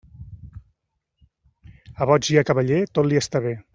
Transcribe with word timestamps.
A 2.05 2.07
boig 2.13 2.31
i 2.37 2.41
a 2.43 2.45
cavaller, 2.51 2.81
tot 2.99 3.11
li 3.11 3.21
està 3.25 3.43
bé. 3.49 3.53